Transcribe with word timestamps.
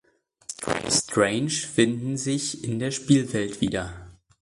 Strange 0.89 1.51
finden 1.67 2.17
sich 2.17 2.63
in 2.63 2.79
der 2.79 2.89
Spielwelt 2.89 3.61
wieder. 3.61 4.07